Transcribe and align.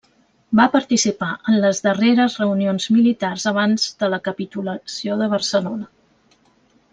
Va 0.59 0.63
participar 0.75 1.27
en 1.51 1.57
les 1.65 1.81
darreres 1.87 2.37
reunions 2.43 2.87
militars 2.95 3.45
abans 3.53 3.85
de 4.01 4.11
la 4.15 4.21
capitulació 4.29 5.19
de 5.21 5.29
Barcelona. 5.35 5.93